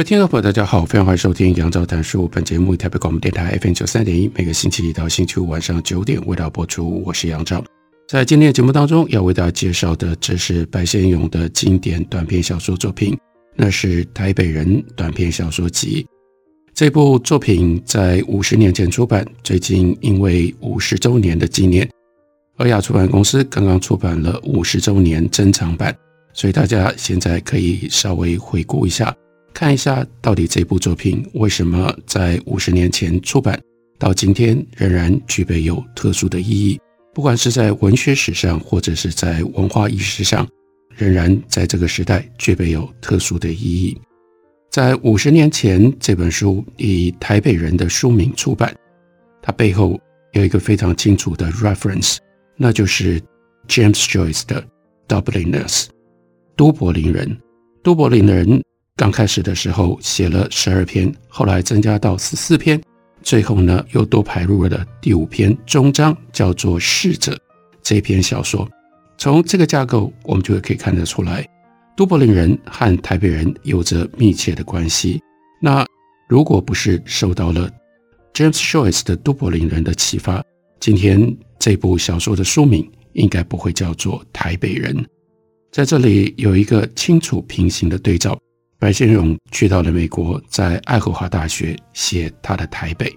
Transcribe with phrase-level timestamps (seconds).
[0.00, 2.26] 各位听众朋友，大家好，非常欢迎收听杨照谈书。
[2.28, 7.02] 本节目台北广播电台 FM 九三点一，每个星期一到星期五晚上九点为大家播出。
[7.04, 7.62] 我是杨照，
[8.08, 13.14] 在今天的节目当中要为大家介绍的，这是白先勇的经典短篇小说作品，
[13.54, 16.06] 那是《台北人》短篇小说集。
[16.72, 21.86] 这部作品在五十年前出版，最近因为五十周年的纪念，
[22.56, 25.94] 尔雅出版公司刚刚出版了五十周年珍藏版，
[26.32, 29.14] 所以大家现在可以稍微回顾一下。
[29.52, 33.60] 看一下，到底这部作品为什么在五十年前出版，
[33.98, 36.80] 到今天仍然具备有特殊的意义？
[37.12, 40.48] 不管是在文学史上，或者是在文化意识上，
[40.96, 44.00] 仍然在这个时代具备有特殊的意义。
[44.70, 48.74] 在五十年前，这本书以台北人的书名出版，
[49.42, 50.00] 它背后
[50.32, 52.18] 有一个非常清楚的 reference，
[52.56, 53.20] 那就是
[53.66, 54.64] James Joyce 的
[55.08, 55.86] Dubliners，
[56.56, 57.36] 都柏林人，
[57.82, 58.62] 都柏林的人。
[58.96, 62.80] 刚开始的时候写了十二篇，后来增加到十四篇，
[63.22, 67.32] 最后呢又多排入了的第五篇终章，叫做《逝者》
[67.82, 68.68] 这篇小说。
[69.16, 71.46] 从这个架构，我们就可以看得出来，
[71.96, 75.20] 都柏林人和台北人有着密切的关系。
[75.62, 75.86] 那
[76.28, 77.70] 如果不是受到了
[78.34, 80.42] James Joyce 的都柏林人的启发，
[80.78, 84.94] 今天这部小说的书名应该不会叫做《台北人》。
[85.72, 88.38] 在这里有一个清楚平行的对照。
[88.80, 93.12] 白先勇去到了美国，在爱荷华大学写他的台北。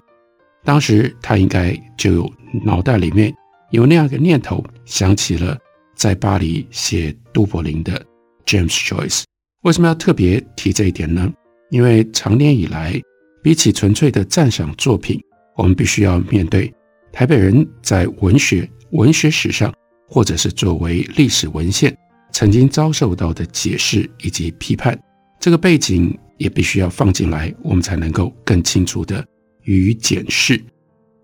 [0.61, 2.33] 当时他应该就有
[2.65, 3.33] 脑袋里面
[3.71, 5.57] 有那样一个念头，想起了
[5.95, 8.05] 在巴黎写都柏林的
[8.45, 9.23] James Joyce。
[9.61, 11.31] 为什么要特别提这一点呢？
[11.69, 13.01] 因为长年以来，
[13.41, 15.17] 比起纯粹的赞赏作品，
[15.55, 16.73] 我们必须要面对
[17.13, 19.73] 台北人在文学、文学史上，
[20.09, 21.97] 或者是作为历史文献
[22.33, 24.99] 曾经遭受到的解释以及批判。
[25.43, 29.21] 这个背景也必须要放进来，我们才能够更清楚地
[29.63, 30.57] 予以检视。《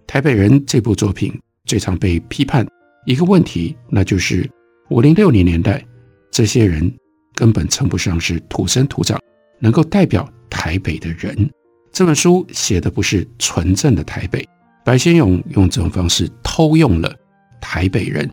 [0.05, 2.67] 台北人》这部作品最常被批判
[3.05, 4.45] 一个问题，那就是
[4.89, 5.81] 五零六零年代
[6.29, 6.93] 这些人
[7.33, 9.17] 根本称不上是土生土长
[9.57, 11.49] 能够代表台北的人。
[11.93, 14.45] 这本书写的不是纯正的台北，
[14.83, 17.15] 白先勇用这种方式偷用了
[17.61, 18.29] 台北人，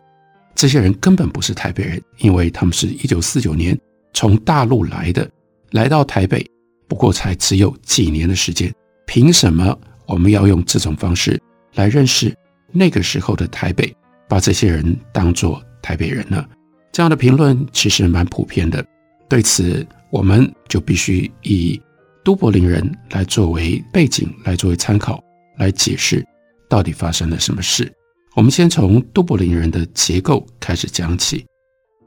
[0.53, 3.79] 这些人根本不是台北人，因为他们是一九四九年
[4.13, 5.25] 从大陆来的。
[5.71, 6.45] 来到台北，
[6.87, 8.73] 不过才只有几年的时间，
[9.05, 11.41] 凭什么我们要用这种方式
[11.75, 12.33] 来认识
[12.71, 13.93] 那个时候的台北，
[14.29, 16.45] 把这些人当作台北人呢？
[16.91, 18.85] 这样的评论其实蛮普遍的。
[19.29, 21.79] 对此，我们就必须以
[22.23, 25.21] 都柏林人来作为背景，来作为参考，
[25.57, 26.25] 来解释
[26.69, 27.91] 到底发生了什么事。
[28.35, 31.45] 我们先从都柏林人的结构开始讲起。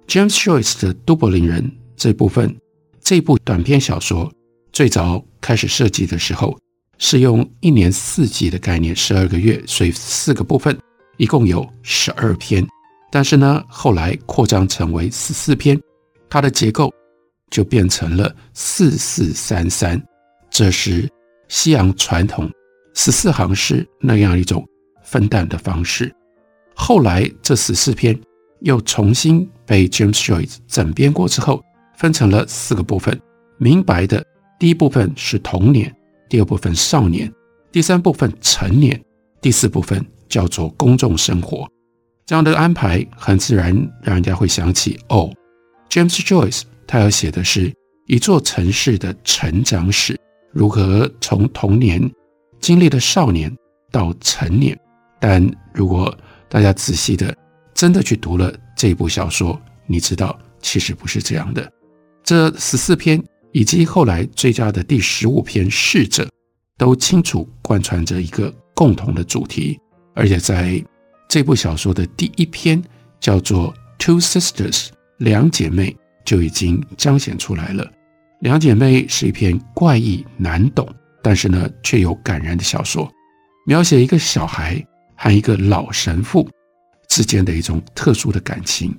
[0.07, 2.57] James Joyce 的都柏林人这部分。
[3.11, 4.33] 这部短篇小说
[4.73, 6.57] 最早开始设计的时候，
[6.97, 10.79] 是用一年四季的概念，十二个月，所以四个部分，
[11.17, 12.65] 一共有十二篇。
[13.11, 15.77] 但是呢，后来扩张成为十四篇，
[16.29, 16.89] 它的结构
[17.51, 20.01] 就变成了四四三三，
[20.49, 21.11] 这是
[21.49, 22.49] 西洋传统
[22.95, 24.65] 十四行诗那样一种
[25.03, 26.15] 分段的方式。
[26.77, 28.17] 后来这十四篇
[28.61, 31.61] 又重新被 James Joyce 整编过之后。
[32.01, 33.21] 分成了四个部分，
[33.59, 34.25] 明白的
[34.59, 35.95] 第一部分是童年，
[36.31, 37.31] 第二部分少年，
[37.71, 38.99] 第三部分成年，
[39.43, 41.69] 第四部分叫做公众生活。
[42.25, 45.31] 这样的安排很自然，让人家会想起哦
[45.91, 47.71] ，James Joyce 他要写的是
[48.07, 50.19] 一座城市的成长史，
[50.53, 52.11] 如何从童年
[52.61, 53.55] 经历的少年
[53.93, 54.75] 到成年。
[55.21, 56.17] 但如果
[56.49, 57.37] 大家仔细的
[57.75, 61.71] 真的去读了这部小说，你知道其实不是这样的。
[62.31, 66.23] 这十四篇以及后来追加的第十五篇《逝者》，
[66.79, 69.77] 都清楚贯穿着一个共同的主题，
[70.15, 70.81] 而且在
[71.29, 72.81] 这部小说的第一篇
[73.19, 74.71] 叫做《Two Sisters》
[75.17, 77.85] 两姐妹就已经彰显出来了。
[78.43, 80.89] 两姐妹是一篇怪异难懂，
[81.25, 83.11] 但是呢却有感人的小说，
[83.67, 84.81] 描写一个小孩
[85.17, 86.49] 和一个老神父
[87.09, 88.97] 之间的一种特殊的感情。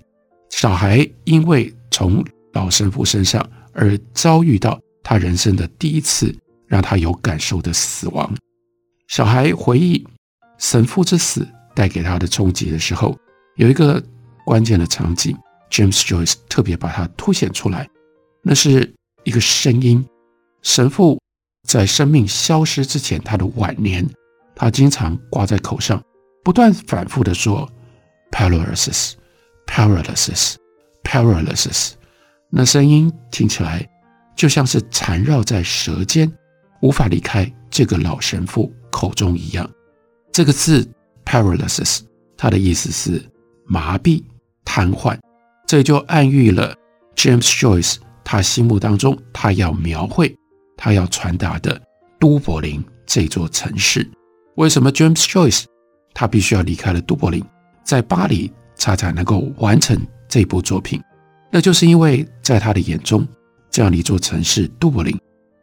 [0.50, 2.22] 小孩因为从
[2.54, 6.36] 老神父身上而遭遇到他人生的第一次
[6.68, 8.34] 让他有感受的死亡。
[9.08, 10.06] 小孩回忆
[10.58, 13.18] 神父之死带给他的冲击的时候，
[13.56, 14.02] 有一个
[14.46, 15.38] 关键的场景
[15.70, 17.90] ，James Joyce 特别把它凸显出来，
[18.42, 18.94] 那是
[19.24, 20.06] 一个声音。
[20.62, 21.20] 神父
[21.68, 24.08] 在生命消失之前，他的晚年，
[24.56, 26.02] 他经常挂在口上，
[26.44, 27.68] 不断反复地说
[28.32, 29.14] “paralysis,
[29.66, 30.56] paralysis,
[31.04, 31.94] paralysis”。
[32.54, 33.88] 那声音听起来
[34.36, 36.32] 就像是缠绕在舌尖，
[36.82, 39.70] 无法离开这个老神父口中一样。
[40.34, 40.86] 这个字
[41.26, 42.02] “paralysis”，
[42.36, 43.24] 它的意思是
[43.66, 44.22] 麻痹、
[44.66, 45.18] 瘫痪，
[45.66, 46.76] 这就暗喻了
[47.16, 50.36] James Joyce 他心目当中他要描绘。
[50.76, 51.80] 他要传达的
[52.20, 54.10] 都柏林这座城市，
[54.56, 55.66] 为什么 James Joyce
[56.14, 57.44] 他必须要离开了都柏林，
[57.84, 59.96] 在巴黎他才能够完成
[60.28, 61.00] 这部作品？
[61.52, 63.28] 那就是因为在他的眼中，
[63.70, 65.16] 这样的一座城市都柏林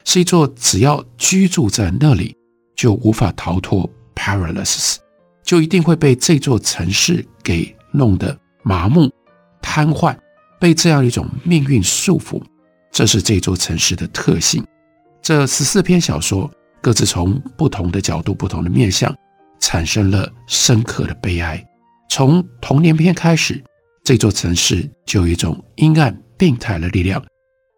[0.05, 2.37] 是一座只要居住在那里
[2.77, 4.97] 就无法逃脱 paralysis，
[5.43, 9.11] 就一定会被这座城市给弄得麻木、
[9.63, 10.17] 瘫痪，
[10.61, 12.41] 被这样一种命运束缚。
[12.91, 14.65] 这是这座城市的特性。
[15.23, 16.51] 这十四篇小说
[16.81, 19.15] 各自从不同的角度、不同的面向，
[19.61, 21.63] 产生了深刻的悲哀。
[22.09, 23.63] 从童年篇开始，
[24.09, 27.23] 这座城市就有一种阴暗、病态的力量，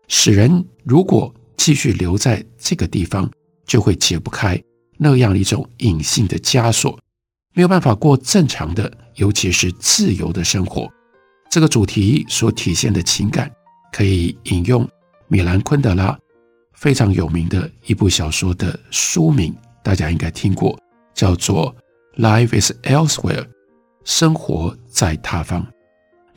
[0.06, 3.28] 使人如果继续留在这个地方，
[3.66, 4.56] 就会解不开
[4.96, 6.96] 那样一种隐性的枷锁，
[7.52, 10.88] 没有办法过正常的，尤其是自由的生活。
[11.50, 13.50] 这个主题所体现的情感，
[13.92, 14.88] 可以引用
[15.26, 16.16] 米兰昆德拉。
[16.74, 19.52] 非常有名的一部小说的书名，
[19.82, 20.78] 大家应该听过，
[21.12, 21.74] 叫做
[22.22, 23.42] 《Life is Elsewhere》，
[24.04, 25.66] 生活在他方。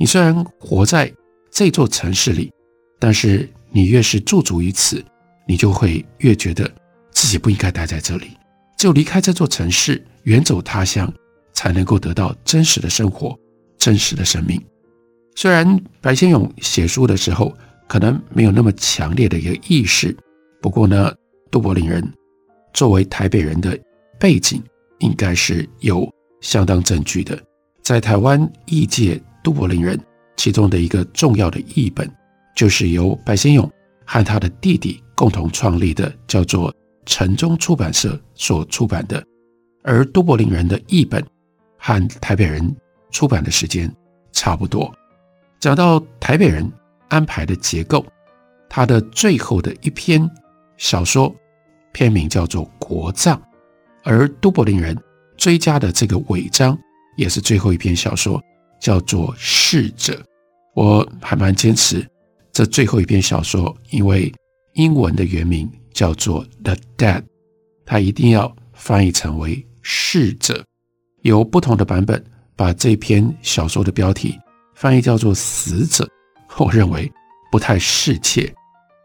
[0.03, 1.09] 你虽然活在
[1.49, 2.51] 这座城市里，
[2.99, 5.01] 但是你越是驻足于此，
[5.47, 6.69] 你就会越觉得
[7.13, 8.31] 自己不应该待在这里。
[8.77, 11.09] 只有离开这座城市，远走他乡，
[11.53, 13.33] 才能够得到真实的生活、
[13.77, 14.61] 真实的生命。
[15.37, 17.55] 虽然白先勇写书的时候，
[17.87, 20.13] 可能没有那么强烈的一个意识。
[20.61, 21.13] 不过呢，
[21.49, 22.05] 都柏林人
[22.73, 23.79] 作为台北人的
[24.19, 24.61] 背景，
[24.99, 26.05] 应该是有
[26.41, 27.41] 相当证据的。
[27.81, 29.99] 在台湾异界都柏林人
[30.37, 32.09] 其中的一个重要的译本，
[32.55, 33.69] 就是由白先勇
[34.05, 36.73] 和他的弟弟共同创立的，叫做
[37.05, 39.23] 城中出版社所出版的。
[39.83, 41.23] 而都柏林人的译本
[41.77, 42.75] 和台北人
[43.11, 43.93] 出版的时间
[44.31, 44.91] 差不多。
[45.59, 46.71] 讲到台北人
[47.09, 48.05] 安排的结构，
[48.69, 50.29] 他的最后的一篇。
[50.75, 51.33] 小说
[51.93, 53.37] 片名叫做《国葬》，
[54.03, 54.97] 而都柏林人
[55.37, 56.77] 追加的这个尾章
[57.15, 58.41] 也是最后一篇小说，
[58.83, 60.13] 叫做《逝者》。
[60.75, 62.05] 我还蛮坚持
[62.51, 64.31] 这最后一篇小说，因为
[64.73, 67.21] 英文的原名叫做《The Dead》，
[67.85, 70.55] 它一定要翻译成为《逝者》。
[71.21, 72.21] 有不同的版本
[72.57, 74.37] 把这篇小说的标题
[74.75, 76.03] 翻译叫做《死者》，
[76.65, 77.09] 我认为
[77.49, 78.53] 不太适切。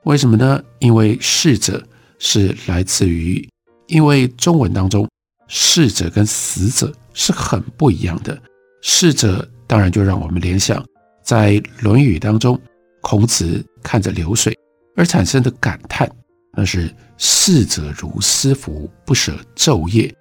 [0.03, 0.61] 为什么呢？
[0.81, 1.87] 因为逝者
[2.19, 3.49] 是来自于，
[3.87, 5.09] 因为中文当中
[5.47, 8.37] 逝者跟死者是很不一样的。
[8.81, 10.85] 逝者当然就让我们联想，
[11.23, 12.59] 在《论语》当中，
[13.03, 14.59] 孔子看着流水
[14.97, 16.11] 而产生的感叹，
[16.55, 20.13] 那是逝者如斯夫，不舍昼夜。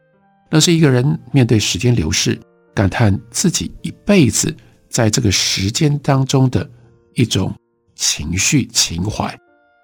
[0.52, 2.40] 那是一个人面对时间流逝，
[2.76, 4.56] 感叹自己一辈子
[4.90, 6.70] 在这个时间当中的
[7.16, 7.54] 一种
[7.96, 9.34] 情绪情怀。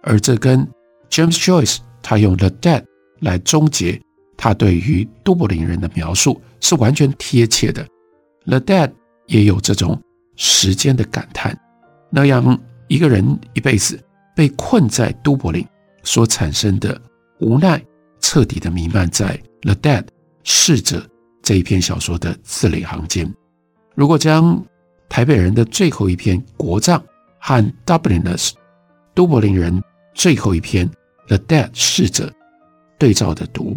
[0.03, 0.67] 而这跟
[1.09, 2.83] James Joyce 他用 The Dead
[3.21, 3.99] 来终结
[4.35, 7.87] 他对于都柏林人的描述是完全贴切的。
[8.45, 8.91] The Dead
[9.33, 10.01] 也有这种
[10.37, 11.59] 时间的感叹，
[12.09, 13.99] 那样一个人一辈子
[14.35, 15.65] 被困在都柏林
[16.03, 16.99] 所产生的
[17.39, 17.83] 无奈，
[18.21, 20.05] 彻底的弥漫在 The Dead
[20.43, 21.05] 逝者
[21.41, 23.33] 这一篇小说的字里行间。
[23.95, 24.63] 如果将
[25.09, 27.03] 台北人的最后一篇国葬
[27.39, 28.51] 和 Dubliners
[29.13, 29.83] 都柏林人。
[30.15, 30.87] 最后一篇
[31.25, 32.31] 《The Dead》逝者
[32.99, 33.75] 对照的读，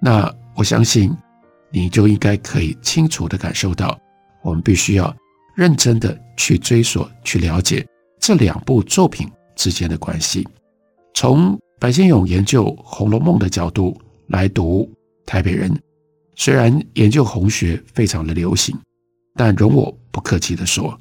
[0.00, 1.16] 那我相信
[1.70, 3.96] 你就应该可以清楚地感受到，
[4.46, 5.12] 我们必须要
[5.56, 7.84] 认真地去追索、去了解
[8.20, 10.46] 这两部作品之间的关系。
[11.14, 14.88] 从白先勇研究《红楼梦》的角度来读
[15.26, 15.76] 台北人，
[16.36, 18.78] 虽然研究红学非常的流行，
[19.34, 20.96] 但容我不客气地说，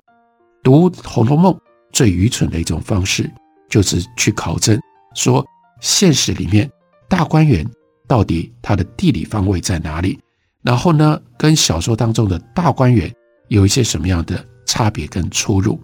[0.63, 1.53] 读《红楼梦》
[1.91, 3.31] 最愚蠢的一种方式。
[3.67, 4.79] 就是去考证，
[5.15, 5.43] 说
[5.81, 6.69] 现实里面
[7.09, 7.65] 大观园
[8.07, 10.17] 到底它的地理方位在哪里？
[10.61, 13.11] 然后呢，跟小说当中的大观园
[13.47, 15.73] 有一些什么样的差别跟出入？《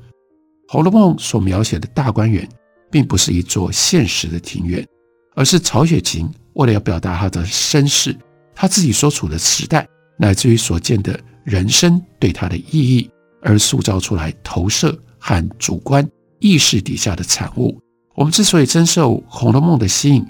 [0.68, 2.48] 红楼梦》所描写的大观园，
[2.90, 4.88] 并不是一座现实的庭院，
[5.36, 8.16] 而是曹雪芹为了要表达他的身世，
[8.56, 9.88] 他自己所处的时代，
[10.18, 13.10] 乃至于所见的人生对他的意义，
[13.42, 16.08] 而塑造出来投射和主观
[16.40, 17.78] 意识底下的产物。
[18.16, 20.26] 我们之所以深受《红楼梦》的吸引，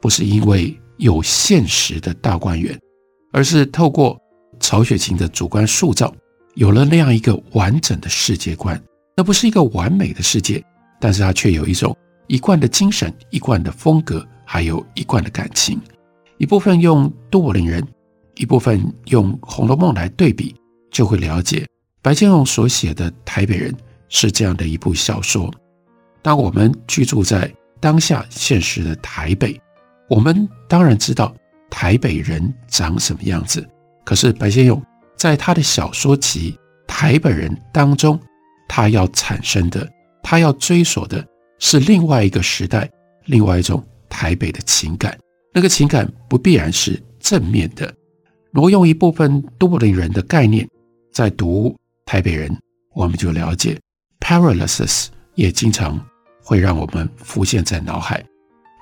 [0.00, 2.78] 不是因为有现实的大观园，
[3.32, 4.18] 而是透过
[4.60, 6.12] 曹雪芹的主观塑造，
[6.58, 8.80] 有了那样一个完整的世界观。
[9.16, 10.60] 那不是一个完美的世界，
[10.98, 11.96] 但是它却有一种
[12.26, 15.80] 一贯的精神、一贯的风格，还有一贯的感情。
[16.36, 17.86] 一部分用都柏林人，
[18.34, 20.52] 一部分用《红楼梦》来对比，
[20.90, 21.64] 就会了解
[22.02, 23.72] 白先勇所写的《台北人》
[24.08, 25.48] 是这样的一部小说。
[26.22, 27.48] 当我们居住在
[27.78, 29.56] 当下现实的台北，
[30.10, 31.32] 我们当然知道
[31.70, 33.64] 台北人长什么样子。
[34.04, 34.82] 可是白先勇
[35.18, 36.52] 在他的小说集
[36.86, 38.18] 《台北人》当中，
[38.68, 39.86] 他要产生的，
[40.22, 41.26] 他要追索的
[41.58, 42.88] 是另外一个时代，
[43.26, 45.18] 另外一种台北的情感。
[45.52, 47.92] 那个情感不必然是正面的。
[48.52, 50.66] 挪用一部分都柏林人的概念，
[51.12, 51.68] 在读
[52.06, 52.48] 《台北人》，
[52.94, 53.78] 我们就了解
[54.20, 56.00] parallaxes 也经常
[56.42, 58.24] 会让我们浮现在脑海。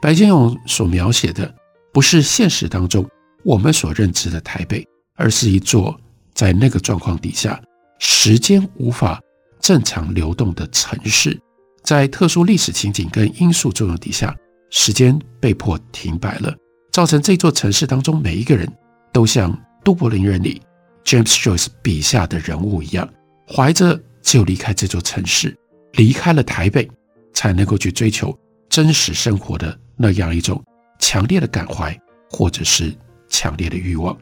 [0.02, 1.52] 白先勇所描写的
[1.93, 3.05] 不是现实当中
[3.43, 5.99] 我们所认知的台北，而是一座
[6.37, 7.59] 在那个状况底下，
[7.99, 9.19] 时间无法
[9.59, 11.37] 正常流动的城市，
[11.83, 14.37] 在特殊历史情景跟因素作用底下，
[14.71, 16.55] 时间被迫停摆了，
[16.93, 18.71] 造成这座城市当中每一个人
[19.14, 20.61] 都像都柏林人里
[21.05, 23.09] James Joyce 笔下的人物一样，
[23.49, 25.57] 怀着只有离开这座城市。
[25.93, 26.87] 离开了台北，
[27.33, 28.38] 才能够去追求
[28.69, 30.62] 真实生活的那样一种
[30.99, 32.95] 强烈的感怀，或者是
[33.31, 34.14] 强烈的欲望。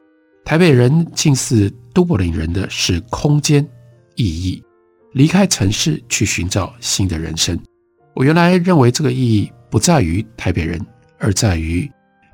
[0.44, 3.66] 台北人近似都柏林人的是空间
[4.14, 4.62] 意义，
[5.12, 7.58] 离开城市去寻找新的人生。
[8.14, 10.78] 我原来认为这个意义不在于台北人，
[11.18, 11.90] 而在于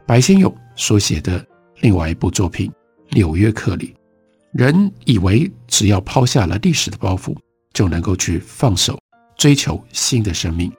[0.07, 1.45] 白先勇所写的
[1.81, 2.69] 另外一部作品
[3.15, 3.95] 《纽约客》里。
[4.53, 7.37] 人以为只要抛下了历史的包袱，
[7.73, 8.99] 就能够去放手。
[9.39, 10.71] 追求新的生命，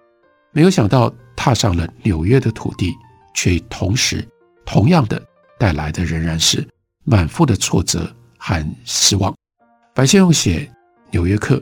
[0.51, 2.91] 没有想到踏上了纽约的土地，
[3.33, 4.23] 却同时
[4.65, 5.19] 同样的
[5.57, 6.63] 带来的仍然是
[7.03, 9.33] 满腹的挫折和失望。
[9.93, 10.59] 白先勇写
[11.11, 11.55] 《纽约客》，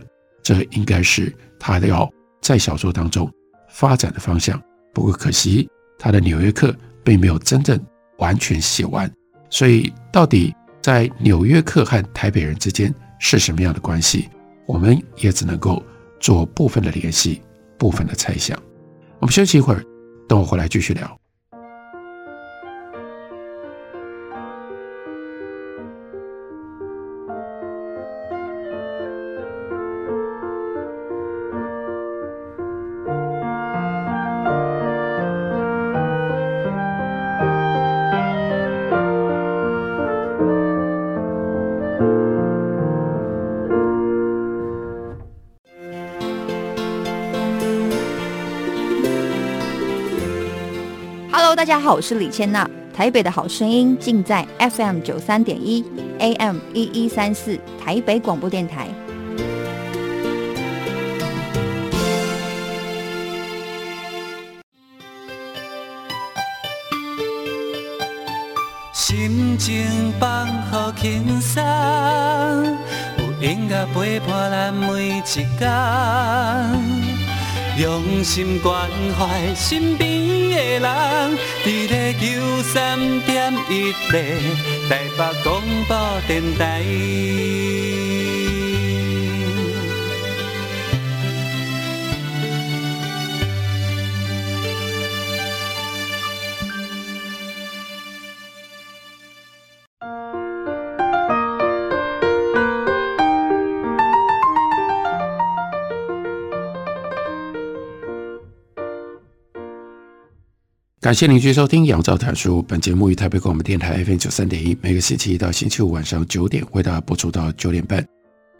[0.43, 2.09] 这应该是他要
[2.41, 3.31] 在小说当中
[3.69, 4.61] 发展的方向。
[4.93, 6.71] 不过可惜，他的《纽约客》
[7.03, 7.79] 并没有真正
[8.17, 9.11] 完全写完。
[9.49, 14.29] 所以，到底在《纽约客》和台北人之间是什么样的关系，
[14.65, 15.83] 我们也只能够。
[16.21, 17.41] 做部分的联系，
[17.77, 18.61] 部分的猜想。
[19.19, 19.81] 我们休息一会儿，
[20.27, 21.17] 等我回来继续聊。
[51.59, 52.65] 大家好，我是李千娜。
[52.93, 55.83] 台北的好声音尽在 FM 九三点一
[56.19, 58.87] ，AM 一一三四，台北广播电台。
[68.93, 71.61] 心情放好轻松，
[73.17, 75.45] 有音乐陪伴咱每一天。
[77.77, 80.18] 用心关怀身边
[80.79, 84.17] 人，伫咧九三点一个
[84.89, 86.83] 台北广播电台。
[111.09, 112.59] 感谢您继续收听《杨照谈书》。
[112.67, 118.07] 本节目于台北广播电台 FM 九三点一，每个星期一到星期五晚上九点为大家播出到九点半。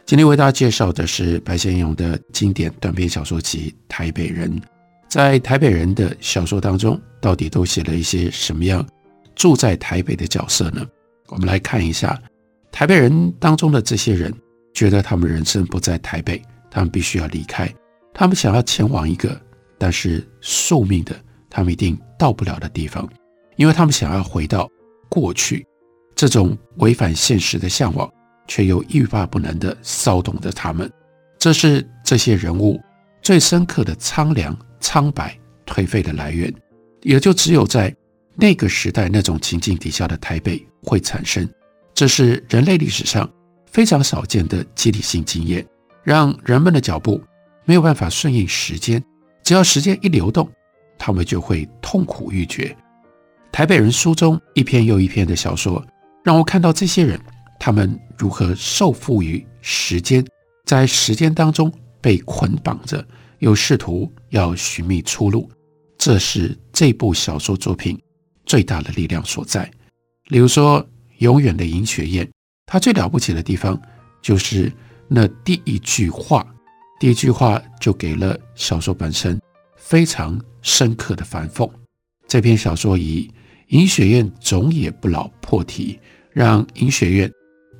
[0.04, 4.50] 今天为大家介绍的是白先勇的经典短篇小说集《台北人》。
[5.08, 8.84] 在《台北人》的小说当中，到底都写了一些什么样
[9.36, 10.84] 住在台北的角色呢？
[11.28, 12.20] 我们来看一下
[12.72, 14.34] 《台北人》当中的这些人，
[14.74, 17.72] 觉得他们人生不在台北，他们必须要离开，
[18.12, 19.40] 他们想要前往一个，
[19.78, 21.14] 但是宿命的。
[21.50, 23.06] 他们一定到不了的地方，
[23.56, 24.70] 因为他们想要回到
[25.08, 25.66] 过去，
[26.14, 28.10] 这种违反现实的向往，
[28.46, 30.90] 却又欲罢不能地骚动着他们。
[31.38, 32.80] 这是这些人物
[33.20, 36.54] 最深刻的苍凉、苍白、颓废的来源，
[37.02, 37.94] 也就只有在
[38.36, 41.48] 那个时代那种情境底下的台北会产生。
[41.92, 43.28] 这是人类历史上
[43.66, 45.66] 非常少见的集体性经验，
[46.02, 47.20] 让人们的脚步
[47.64, 49.02] 没有办法顺应时间，
[49.42, 50.50] 只要时间一流动，
[51.00, 52.76] 他们就会痛苦欲绝。
[53.50, 55.82] 台北人书中一篇又一篇的小说，
[56.22, 57.18] 让我看到这些人，
[57.58, 60.22] 他们如何受缚于时间，
[60.66, 63.02] 在时间当中被捆绑着，
[63.38, 65.50] 又试图要寻觅出路。
[65.96, 67.98] 这是这部小说作品
[68.44, 69.68] 最大的力量所在。
[70.28, 70.86] 例如说，
[71.18, 72.30] 永远的尹雪艳，
[72.66, 73.80] 它最了不起的地方
[74.22, 74.70] 就是
[75.08, 76.46] 那第一句话，
[77.00, 79.40] 第一句话就给了小说本身
[79.90, 81.68] 非常深刻的反讽。
[82.28, 83.28] 这篇小说以
[83.70, 85.98] 尹雪艳总也不老破题，
[86.30, 87.28] 让尹雪艳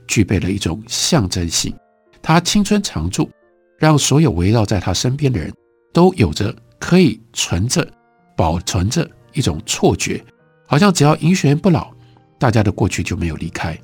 [0.09, 1.73] 具备了一种象征性。
[2.21, 3.31] 她青春常驻，
[3.79, 5.55] 让所有围绕在她身边的人
[5.93, 7.89] 都有着可以存着、
[8.37, 10.21] 保存着一种错觉，
[10.67, 11.95] 好像只要尹雪艳不老。
[12.41, 13.79] 大家的过去就没有离开，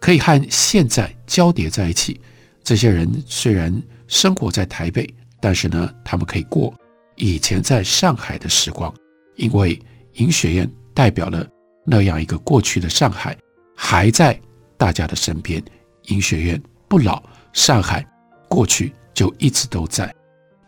[0.00, 2.20] 可以和现在交叠在一起。
[2.64, 3.72] 这些人虽然
[4.08, 5.08] 生活在台北，
[5.40, 6.74] 但是呢，他们可以过
[7.18, 8.92] 以前在上海的时光，
[9.36, 9.78] 因为
[10.14, 11.46] 银雪艳代表了
[11.84, 13.36] 那样一个过去的上海，
[13.76, 14.40] 还在
[14.76, 15.62] 大家的身边。
[16.04, 17.22] 银雪艳不老，
[17.52, 18.06] 上海
[18.48, 20.14] 过去就一直都在。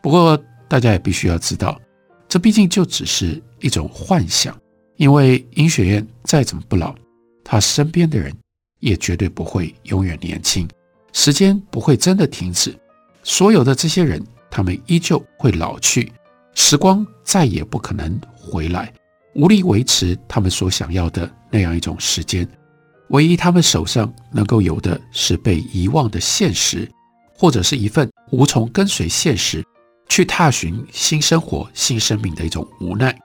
[0.03, 0.37] 不过，
[0.69, 1.81] 大家也必须要知道，
[2.29, 4.55] 这毕竟就只是一种幻想，
[4.97, 6.95] 因为银雪艳再怎么不老。
[7.45, 8.33] 他身边的人
[8.81, 10.69] 也绝对不会永远年轻，
[11.13, 12.77] 时间不会真的停止，
[13.23, 16.13] 所有的这些人，他们依旧会老去，
[16.55, 18.93] 时光再也不可能回来，
[19.35, 22.49] 无力维持他们所想要的那样一种时间，
[23.09, 26.91] 唯一他们手上能够有的是被遗忘的现实，
[27.35, 29.65] 或者是一份无从跟随现实
[30.09, 33.17] 去踏寻新生活、新生命的一种无奈。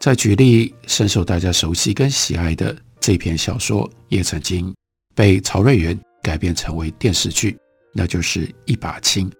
[0.00, 2.74] 再举例，深受大家熟悉跟喜爱的。
[3.00, 4.74] 这篇小说也曾经
[5.14, 7.54] 被曹瑞元改编成为电视剧，
[7.92, 9.30] 那就是《一把青》，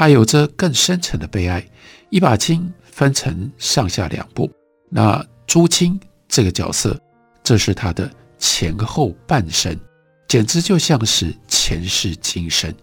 [0.00, 1.60] 还有着更深沉的悲哀。
[2.08, 4.50] 《一把青》分成上下两部，
[4.88, 6.98] 那朱青这个角色，
[7.42, 9.78] 这是他的前后半生，
[10.26, 12.74] 简直就像是前世今生。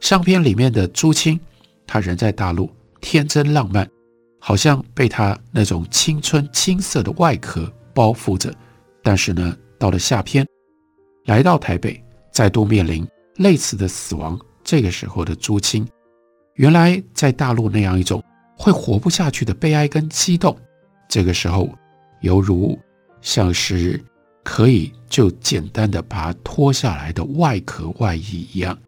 [0.00, 1.38] 上篇里面的朱青，
[1.86, 2.70] 他人在大陆，
[3.02, 3.86] 天真浪漫，
[4.40, 8.50] 好像被他那种青春青涩的外壳包覆着。
[9.02, 10.46] 但是呢，到了下篇，
[11.26, 13.06] 来到台北，再度面临
[13.36, 14.40] 类似的死亡。
[14.64, 15.86] 这个时候的朱青，
[16.62, 18.22] 原来在大陆那样一种
[18.56, 20.56] 会活不下去的悲哀跟激动，
[21.08, 21.68] 这个时候
[22.20, 22.78] 犹如
[23.20, 24.00] 像是
[24.44, 28.78] 可以就简单的把它脱下来的外壳外衣一样。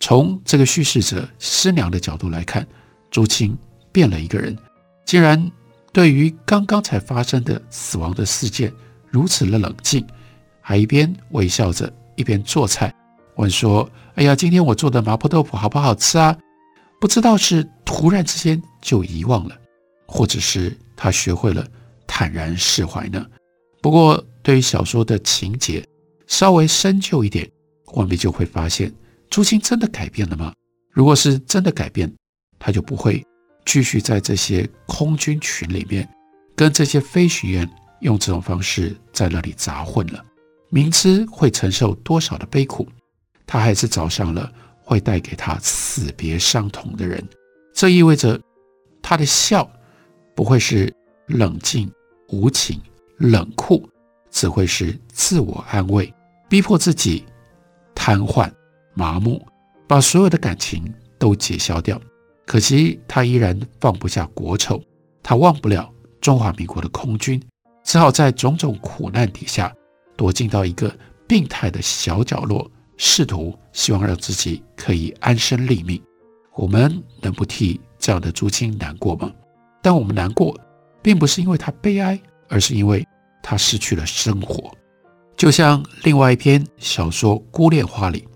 [0.00, 2.66] 从这个叙事者师娘的角度来看，
[3.12, 3.56] 朱青
[3.92, 4.58] 变了一个人，
[5.06, 5.40] 竟然
[5.92, 8.72] 对于刚刚才发生的死亡的事件。
[9.08, 10.04] 如此的冷静，
[10.60, 12.92] 还一边微笑着一边做菜，
[13.36, 16.36] 问说：“哎呀，今天我做的麻婆豆腐好不好吃啊？”
[17.00, 19.58] 不知道是突然之间就遗忘了，
[20.06, 21.66] 或者是他学会了
[22.06, 23.26] 坦然释怀呢？
[23.80, 25.84] 不过，对于小说的情节
[26.26, 27.50] 稍微深究一点，
[27.86, 28.92] 我们就会发现，
[29.30, 30.52] 朱青真的改变了吗？
[30.92, 32.12] 如果是真的改变，
[32.58, 33.24] 他就不会
[33.64, 36.08] 继续在这些空军群里面
[36.54, 37.68] 跟这些飞行员。
[38.00, 40.24] 用这种方式在那里杂混了，
[40.70, 42.88] 明知会承受多少的悲苦，
[43.46, 44.50] 他还是找上了
[44.90, 47.24] 会带给他死别伤痛的人。
[47.72, 48.40] 这意味着
[49.00, 49.70] 他的笑
[50.34, 50.92] 不会是
[51.28, 51.88] 冷静、
[52.28, 52.80] 无情、
[53.16, 53.88] 冷酷，
[54.32, 56.12] 只会是自我安慰，
[56.48, 57.24] 逼迫自己
[57.94, 58.50] 瘫痪、
[58.94, 59.40] 麻木，
[59.86, 62.00] 把所有的感情都解消掉。
[62.44, 64.82] 可惜他依然放不下国仇，
[65.22, 65.88] 他忘不了
[66.20, 67.40] 中华民国的空军。
[67.84, 69.72] 只好在种种苦难底下，
[70.16, 70.92] 躲进到一个
[71.28, 76.02] 病态的小角落，试图希望让自己可以安身立命。
[76.56, 79.30] 我们能不替这样的朱青难过吗？
[79.82, 80.58] 但我们难过，
[81.00, 83.06] 并不是因为他悲哀，而是因为
[83.42, 84.70] 他失去了生活。
[85.36, 88.28] 就像另外一篇小说《孤恋花》里，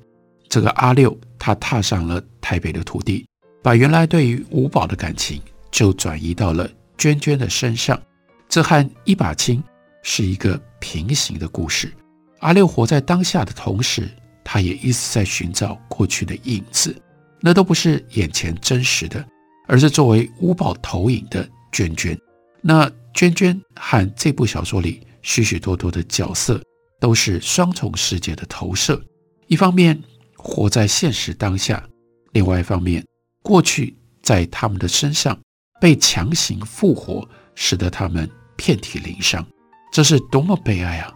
[0.48, 3.26] 这个阿六他踏上了台北的土地，
[3.62, 6.66] 把原来对于五宝的感情就转移到了
[6.96, 8.00] 娟娟的身上。
[8.48, 9.62] 这和一把青
[10.02, 11.92] 是一个平行的故事。
[12.38, 14.08] 阿六活在当下的同时，
[14.44, 16.94] 他也一直在寻找过去的影子，
[17.40, 19.24] 那都不是眼前真实的，
[19.66, 22.16] 而是作为吴宝投影的娟娟。
[22.60, 26.62] 那娟娟和这部小说里许许多多的角色
[27.00, 29.02] 都是双重世界的投射，
[29.46, 30.00] 一方面
[30.36, 31.86] 活在现实当下，
[32.32, 33.04] 另外一方面
[33.42, 35.38] 过去在他们的身上
[35.80, 39.46] 被强行复活，使得他们遍体鳞伤，
[39.92, 41.12] 这是多么悲哀啊！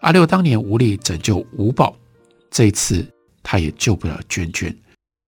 [0.00, 1.96] 阿六当年无力拯救吴宝，
[2.52, 3.04] 这一次
[3.42, 4.72] 他也救不了娟娟。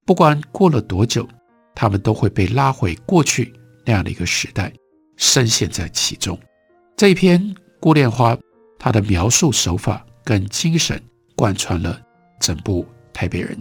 [0.05, 1.27] 不管过了多久，
[1.75, 3.53] 他们都会被拉回过去
[3.85, 4.71] 那样的一个时代，
[5.17, 6.39] 深陷在其中。
[6.97, 7.41] 这一篇
[7.81, 8.37] 《孤恋花》，
[8.79, 11.03] 它的描述手法跟精神
[11.35, 11.99] 贯穿了
[12.39, 13.57] 整部《台北人》。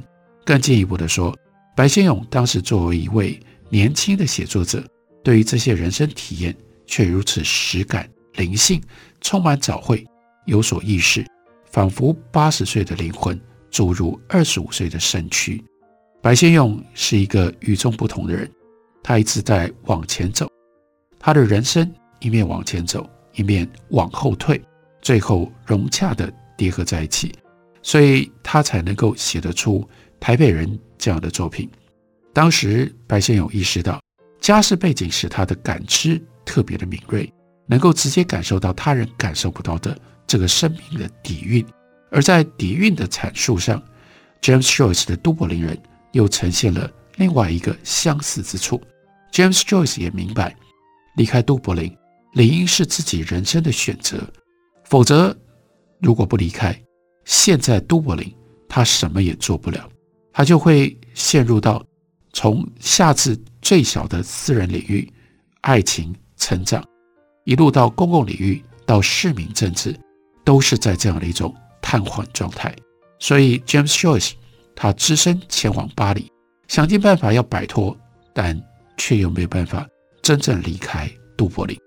[0.45, 1.33] 更进一步的说，
[1.73, 4.85] 白先勇当时作为一位年轻的写作者，
[5.23, 6.53] 对于这些人生体验
[6.85, 8.83] 却如此实感、灵性，
[9.21, 10.05] 充满早慧，
[10.45, 11.25] 有所意识，
[11.71, 13.39] 仿佛八十岁的灵魂
[13.73, 15.61] 注入二十五岁的身躯。
[16.21, 18.49] 白先勇是一个与众不同的人，
[19.03, 20.47] 他一直在往前走，
[21.19, 24.61] 他的人生一面往前走，一面往后退，
[25.01, 27.33] 最后融洽地叠合在一起，
[27.81, 29.79] 所以他才能够写得出
[30.17, 30.65] 《台北人》
[30.97, 31.69] 这样的作品。
[32.31, 33.99] 当时白先勇意识到。
[34.39, 37.31] 家世背景使他的感知特别的敏锐，
[37.65, 41.65] 能够直接感受到他人感受不到的这个生命的底蕴。
[42.13, 43.81] 而在底蕴的阐述上
[44.39, 45.75] ，James Joyce 的《都柏林人》
[46.11, 48.79] 又呈现了另外一个相似之处。
[49.31, 50.55] James Joyce 也明白，
[51.15, 51.91] 离开都柏林
[52.33, 54.19] 理应是自己人生的选择，
[54.83, 55.35] 否则
[55.99, 56.79] 如果不离开，
[57.25, 58.31] 现在都柏林
[58.69, 59.89] 他什么也做不了，
[60.31, 61.83] 他就会陷入到
[62.31, 65.11] 从下至最小的私人领域，
[65.61, 66.85] 爱情、成长，
[67.43, 69.99] 一路到公共领域，到市民政治，
[70.43, 71.51] 都是在这样的一种
[71.93, 72.75] 瘫痪状态。
[73.19, 74.31] 所以，James Joyce
[74.75, 76.27] 他只身前往巴黎，
[76.67, 77.95] 想尽办法要摆脱，
[78.33, 78.59] 但
[78.97, 79.87] 却又没有办法
[80.23, 81.77] 真正离开都柏林，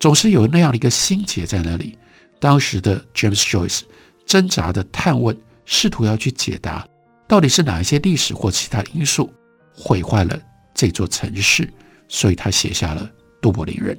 [0.00, 1.98] 总是有那样的一个心结在那里。
[2.40, 3.82] 当时的 James Joyce
[4.24, 5.36] 挣扎的探问，
[5.66, 6.86] 试图要去解答，
[7.28, 9.30] 到底是哪一些历史或其他因素
[9.74, 10.40] 毁坏了。
[10.74, 11.70] 这座城市，
[12.08, 13.02] 所以他写下了
[13.42, 13.94] 《都柏林人》。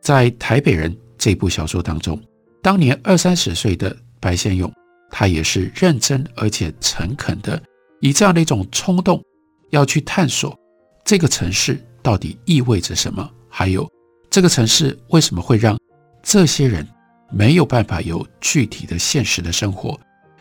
[0.00, 2.18] 在《台北人》这部小说当中，
[2.62, 4.72] 当年二三十岁的白先勇，
[5.10, 7.60] 他也是认真而且诚恳的，
[8.00, 9.22] 以这样的一种冲动，
[9.70, 10.58] 要去探索
[11.04, 13.88] 这个城市到底意味着什么，还有
[14.30, 15.78] 这个城市为什么会让
[16.22, 16.86] 这些人
[17.30, 19.98] 没有办法有具体的现实的生活，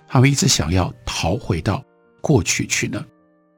[0.07, 1.83] 他们一直想要逃回到
[2.21, 3.03] 过去去呢？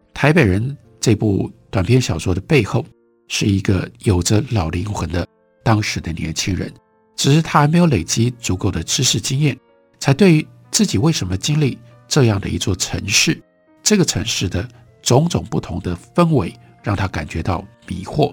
[0.14, 1.52] 《台北人》这部。
[1.70, 2.84] 短篇小说的背后
[3.28, 5.28] 是一个有着老灵魂的
[5.66, 6.74] 当时的年轻人，
[7.18, 9.56] 只是他还没有累积足够的知识经验，
[10.00, 11.76] 才对于自己为什么经历
[12.08, 13.42] 这样的一座城市，
[13.82, 14.70] 这个城市的
[15.02, 18.32] 种种不同的氛围，让他感觉到迷惑。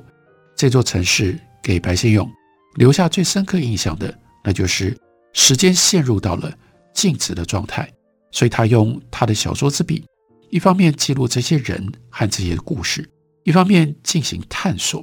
[0.55, 2.31] 这座城市给白先勇
[2.75, 4.95] 留下最深刻印象的，那就是
[5.33, 6.53] 时间陷入到了
[6.93, 7.91] 静止的状态，
[8.31, 10.05] 所以他用他的小说之笔，
[10.51, 13.11] 一方面记录这些人和这些故事。
[13.45, 15.03] 一方面进行探索，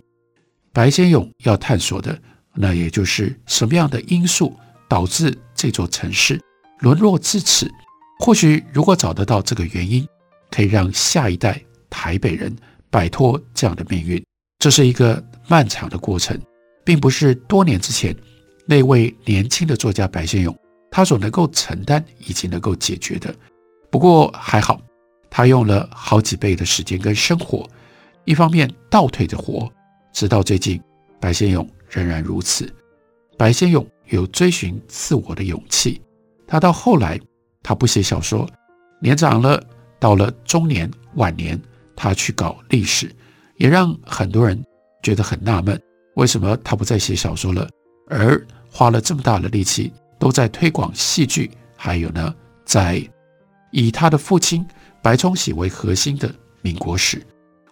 [0.71, 2.21] 白先勇要探索的，
[2.53, 4.55] 那也就是什么样的因素
[4.87, 6.39] 导致这座城市
[6.81, 7.71] 沦落至此。
[8.19, 10.07] 或许如果找得到这个原因，
[10.51, 12.55] 可以让下一代台北人
[12.89, 14.23] 摆脱这样的命运。
[14.59, 16.39] 这是一个漫长的过程，
[16.83, 18.15] 并不是多年之前
[18.67, 20.55] 那位年轻的作家白先勇
[20.91, 23.33] 他所能够承担以及能够解决的。
[23.89, 24.79] 不过还好，
[25.29, 27.67] 他用了好几倍的时间跟生活。
[28.25, 29.67] 一方面倒退着活，
[30.13, 30.79] 直到最近，
[31.19, 32.71] 白先勇仍然如此。
[33.35, 35.99] 白先勇有追寻自我的勇气。
[36.51, 37.17] 他到后来，
[37.63, 38.45] 他不写小说，
[38.99, 39.63] 年长了，
[39.97, 41.57] 到了中年晚年，
[41.95, 43.09] 他去搞历史，
[43.55, 44.61] 也让很多人
[45.01, 45.81] 觉得很纳闷：
[46.15, 47.69] 为什么他不再写小说了，
[48.09, 52.35] 而花了这么大的力气都在推广戏剧，还有呢，
[52.65, 53.01] 在
[53.71, 54.67] 以他的父亲
[55.01, 56.29] 白崇禧为核心的
[56.61, 57.25] 民国史。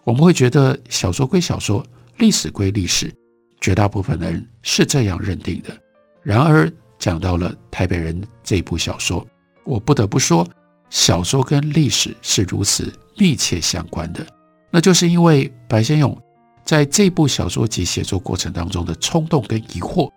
[0.04, 1.84] 我们会觉得小说归小说，
[2.16, 3.12] 历史归历史，
[3.60, 5.78] 绝大部分的人是这样认定的。
[6.22, 9.26] 然而，讲到了《台北人》这部小说，
[9.64, 10.46] 我不得不说，
[10.90, 14.24] 小说跟历史是如此密切相关的。
[14.70, 16.16] 那就是因为白先勇
[16.64, 20.08] 在这部小说集写作过程当中的冲动跟疑惑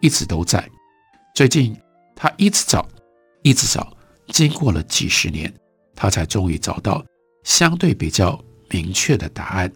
[0.00, 0.68] 一直都在。
[1.32, 1.76] 最近，
[2.16, 2.88] 他一直找，
[3.42, 3.92] 一直找，
[4.26, 5.52] 经过了几十年，
[5.94, 7.04] 他才终于找到
[7.44, 8.36] 相对比较。
[8.72, 9.72] 明确的答案，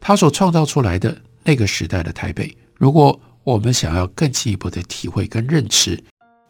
[0.00, 5.98] 他所创造出来的那个时代的台北，如果我们想要更进一步的体会跟认知，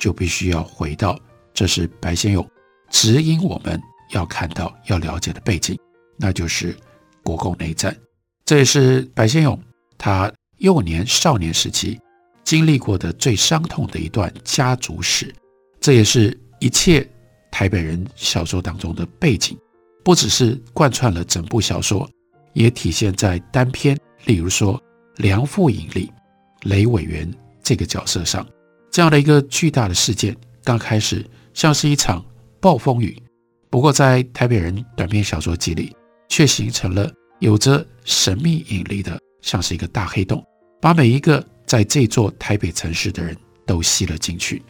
[0.01, 1.17] 就必须要回到，
[1.55, 2.45] 这是白先勇
[2.91, 3.81] 指引我们
[4.11, 5.79] 要看到、要了解的背景，
[6.17, 6.77] 那就是
[7.23, 7.97] 国共内战。
[8.45, 9.57] 这也是白先勇
[9.97, 12.01] 他幼年少年时期
[12.43, 15.33] 经历过的最伤痛的一段家族史，
[15.81, 17.09] 这也是一切
[17.49, 19.57] 台北人小说当中的背景。
[20.03, 22.11] 不只是贯穿了整部小说，
[22.55, 24.83] 也体现在单篇，例如说
[25.19, 26.11] 梁父引力
[26.65, 27.31] 雷委员
[27.63, 28.47] 这个角色上。
[28.91, 32.25] 这样的一个巨大的事件，刚开始像是一场
[32.61, 33.17] 暴风雨，
[33.71, 35.95] 不过在台北人短篇小说集里，
[36.29, 40.45] 却形成了有着神秘引力的，像是一个大黑洞，
[40.81, 44.63] 把每一个在这座台北城市的人都吸了进去。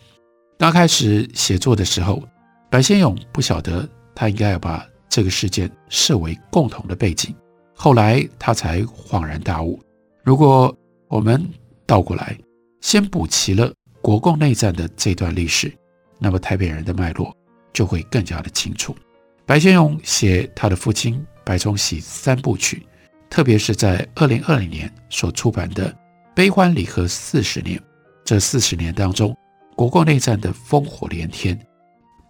[0.59, 2.23] 刚开始写作的时候，
[2.69, 7.35] 白先勇不晓得他应该要把这个事件设为共同的背景，
[7.75, 9.81] 后来他才恍然大悟。
[10.25, 11.49] 如果我们
[11.89, 12.39] 倒过来，
[12.83, 13.73] 先补齐了。
[14.01, 15.73] 国共内战的这段历史，
[16.19, 17.37] 那么台北人的脉络
[17.73, 18.95] 就会更加的清楚。
[19.45, 22.87] 白先勇写他的父亲白崇禧三部曲，
[23.29, 25.91] 特别是在二零二零年所出版的
[26.35, 27.77] 《悲欢离合四十年》，
[28.25, 29.37] 这四十年当中，
[29.75, 31.59] 国共内战的烽火连天，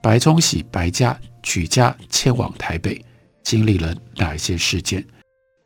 [0.02, 3.00] 白崇禧白家举家迁往台北，
[3.42, 5.04] 经历了哪一些事件？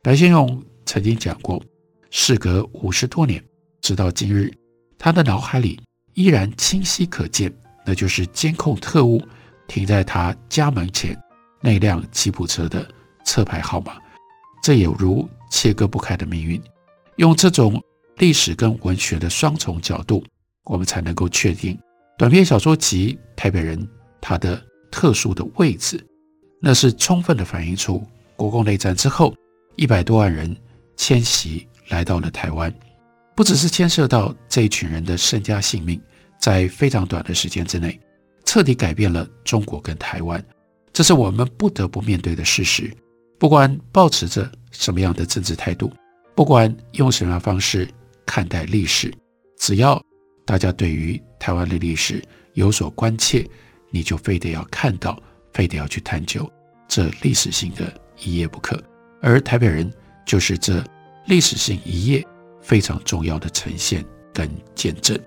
[0.03, 1.63] 白先勇曾经讲过，
[2.11, 3.41] 事隔五十多年，
[3.83, 4.51] 直到今日，
[4.97, 5.79] 他的脑海里。
[6.15, 7.51] 依然清晰可见，
[7.83, 9.19] 那就是监控特务
[9.67, 11.19] 停在他家门前
[11.59, 12.87] 那辆吉普车的
[13.25, 13.97] 车牌号码。
[14.61, 16.61] 这有如切割不开的命运。
[17.15, 17.81] 用这种
[18.17, 20.23] 历史跟文学的双重角度，
[20.65, 21.75] 我们才能够确定
[22.15, 23.79] 短篇小说集《台北人》
[24.21, 25.99] 它的特殊的位置，
[26.61, 29.35] 那是充分的反映出国共内战之后
[29.77, 30.55] 一百多万人
[30.95, 32.71] 迁徙来到了台湾。
[33.35, 35.99] 不只是牵涉到这一群人的身家性命，
[36.39, 37.99] 在非常短的时间之内，
[38.45, 40.43] 彻底改变了中国跟台湾，
[40.91, 42.91] 这是我们不得不面对的事实。
[43.39, 45.91] 不管抱持着什么样的政治态度，
[46.35, 47.89] 不管用什么样方式
[48.25, 49.13] 看待历史，
[49.57, 50.01] 只要
[50.45, 53.45] 大家对于台湾的历史有所关切，
[53.89, 56.49] 你就非得要看到，非得要去探究
[56.87, 57.91] 这历史性的
[58.23, 58.81] 一页不可。
[59.21, 59.91] 而台北人
[60.25, 60.83] 就是这
[61.25, 62.25] 历史性一页。
[62.63, 65.19] 非常重要的呈现跟见证，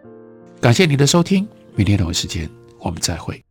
[0.60, 1.46] 感谢你的收听，
[1.76, 3.45] 明天同一时间我们再会。